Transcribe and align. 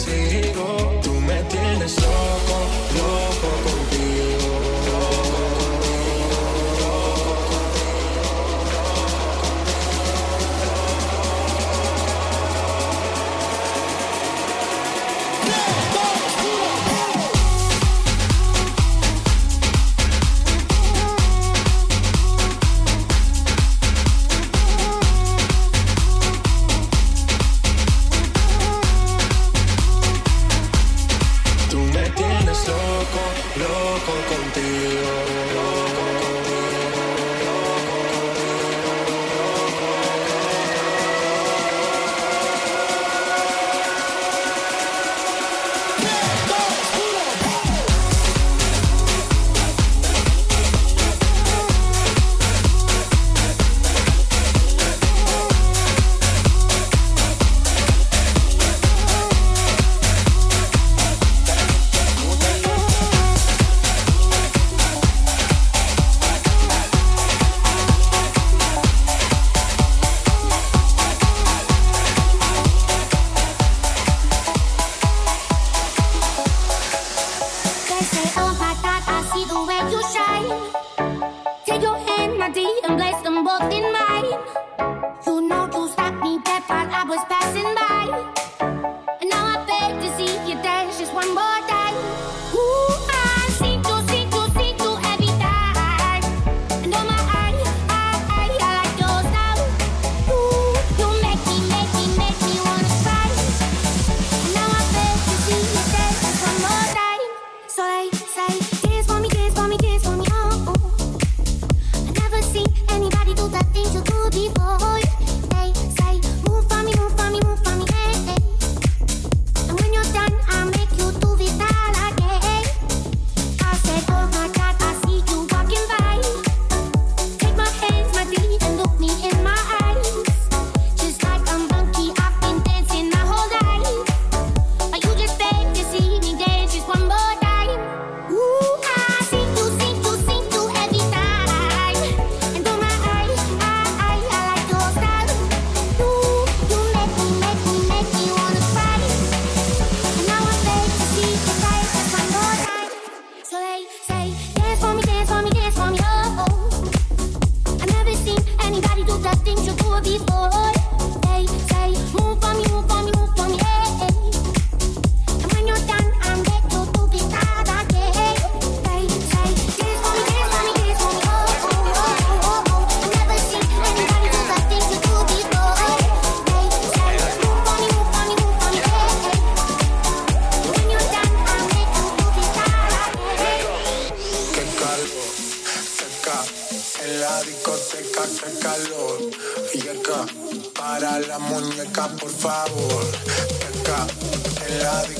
se 0.00 0.10
ligou 0.10 0.79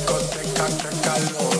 discoteca 0.00 0.66
que 0.78 1.00
calor. 1.00 1.59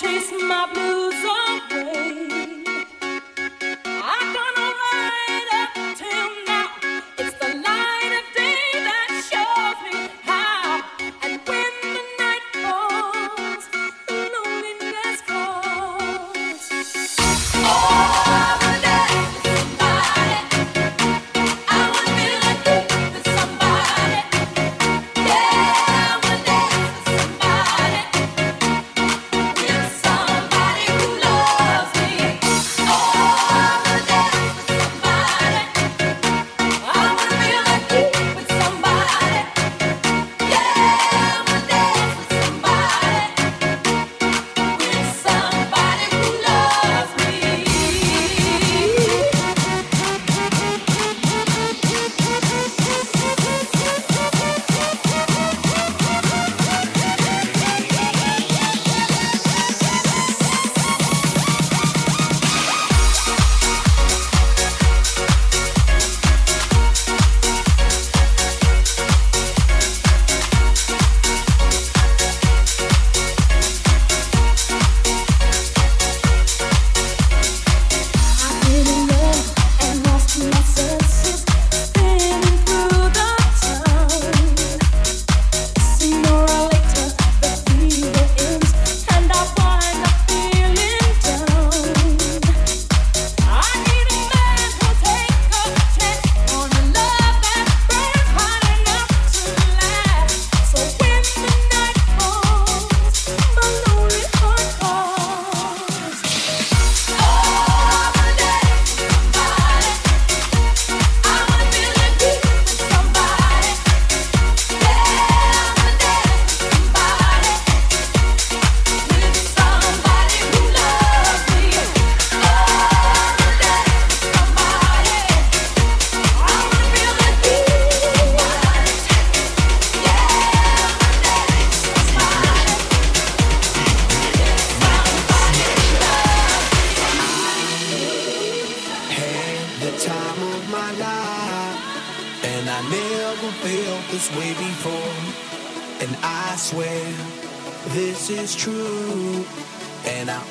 chase 0.00 0.32
my 0.42 0.66
blue 0.74 0.93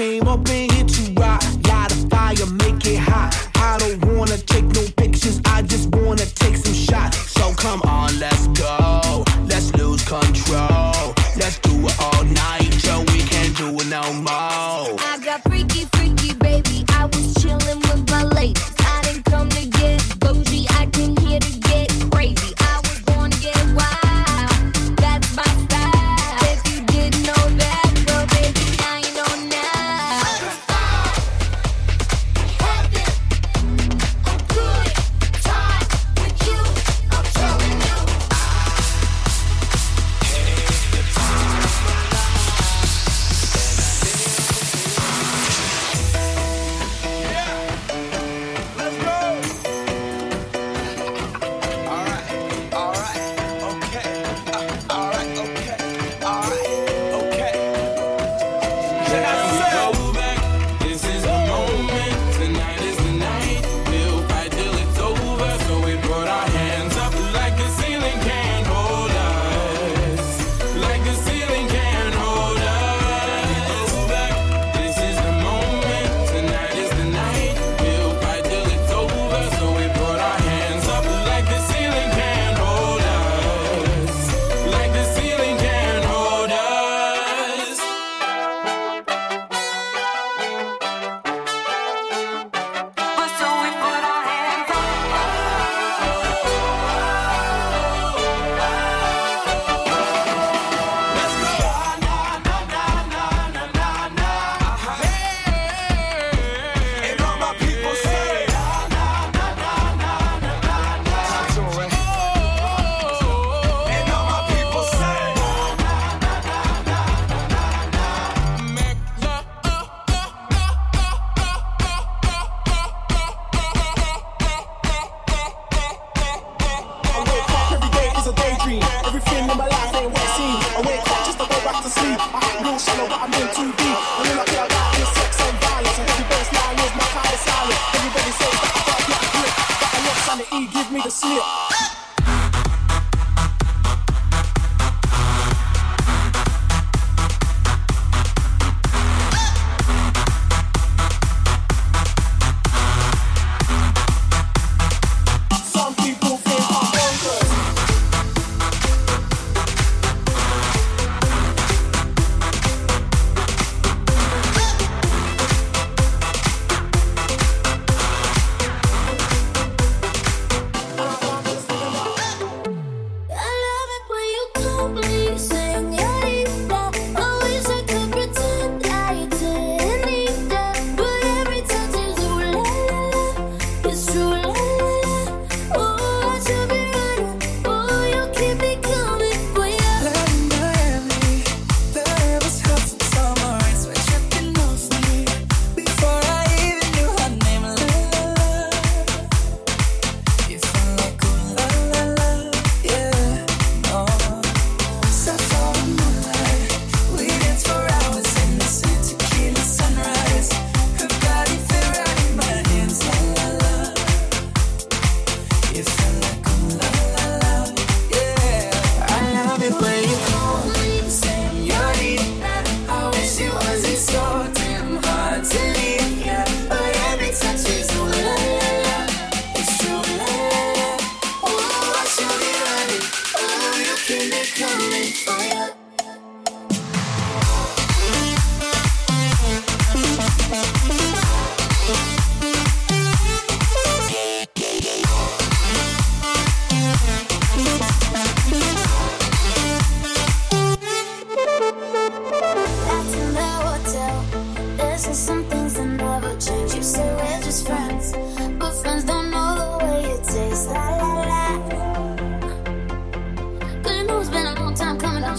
came 0.00 0.26
up 0.26 0.48
in 0.48 0.69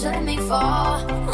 let 0.04 0.24
me 0.24 0.36
fall. 0.36 1.31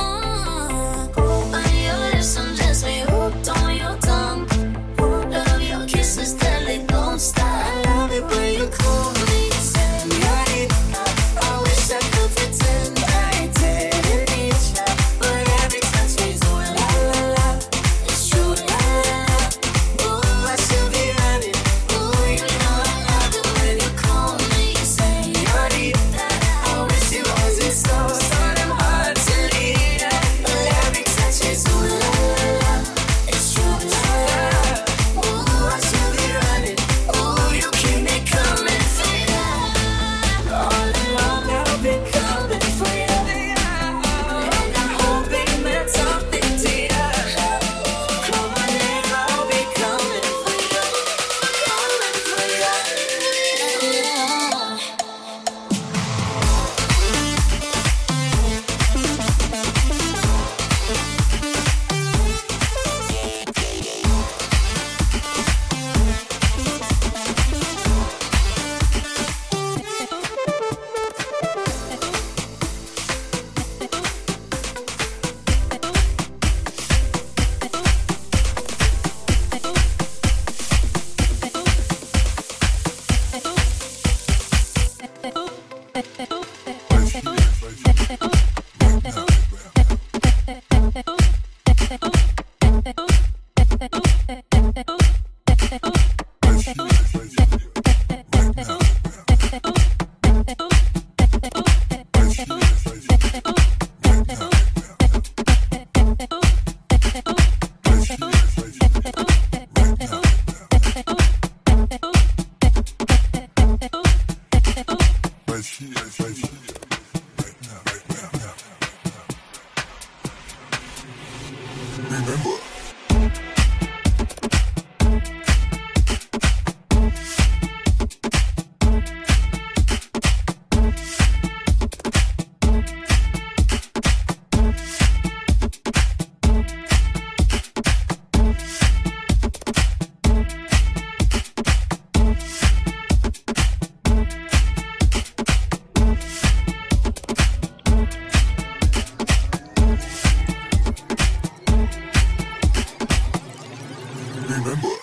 The 154.49 154.98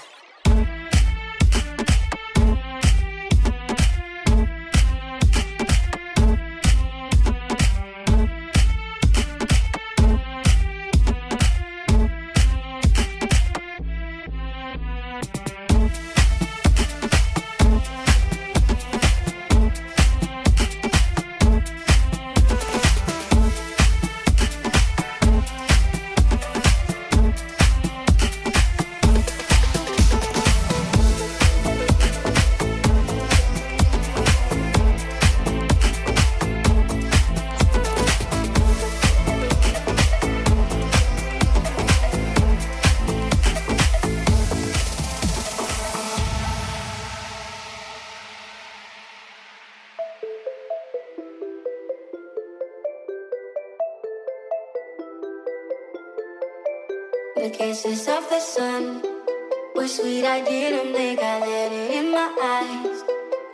kisses 57.66 58.08
of 58.08 58.24
the 58.30 58.40
sun 58.40 58.84
were 59.76 59.88
sweet. 59.88 60.24
I 60.24 60.40
didn't 60.52 60.94
think 60.94 61.20
I 61.20 61.36
let 61.40 61.72
it 61.82 61.90
in 62.00 62.08
my 62.12 62.30
eyes. 62.58 63.00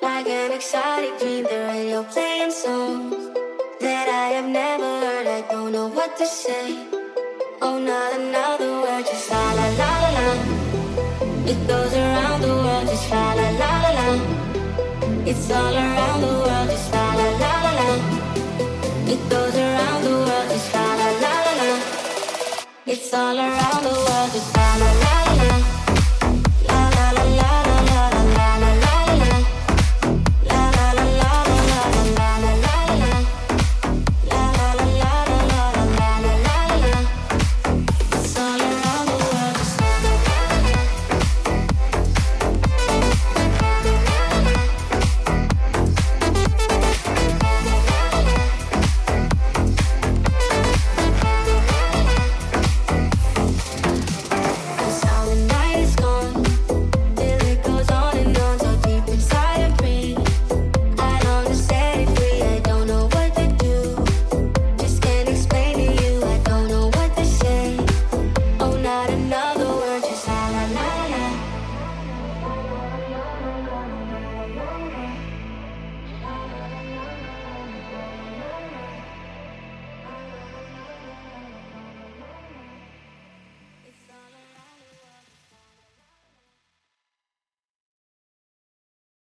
Like 0.02 0.28
an 0.28 0.52
exotic 0.58 1.14
dream, 1.20 1.44
the 1.52 1.60
radio 1.72 2.04
playing 2.14 2.52
songs 2.52 3.24
that 3.80 4.08
I 4.24 4.28
have 4.36 4.50
never 4.64 4.90
heard. 5.04 5.28
I 5.38 5.42
don't 5.52 5.72
know 5.76 5.88
what 5.98 6.12
to 6.18 6.26
say. 6.26 6.66
Oh, 7.62 7.78
not 7.92 8.10
another 8.20 8.72
word, 8.84 9.06
just 9.10 9.32
la 9.32 9.46
la 9.60 9.68
la 9.82 9.92
la 10.04 10.10
la. 10.18 10.28
It 11.52 11.60
goes 11.72 11.94
around 12.04 12.40
the 12.46 12.54
world, 12.64 12.88
just 12.92 13.10
la 13.12 13.28
la 13.40 13.48
la 13.62 13.72
la 13.84 13.92
la. 14.00 14.08
It's 15.32 15.50
all 15.58 15.76
around 15.86 16.20
the 16.26 16.34
world, 16.44 16.68
just 16.74 16.92
la 16.96 17.01
all 23.14 23.38
around 23.38 23.84
the 23.84 23.90
world, 23.90 24.61